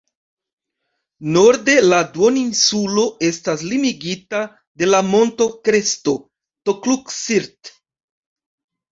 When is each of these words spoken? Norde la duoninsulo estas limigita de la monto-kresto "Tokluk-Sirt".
Norde 1.33 1.73
la 1.89 1.97
duoninsulo 2.13 3.03
estas 3.27 3.63
limigita 3.73 4.39
de 4.83 4.89
la 4.89 5.01
monto-kresto 5.09 6.15
"Tokluk-Sirt". 6.71 7.71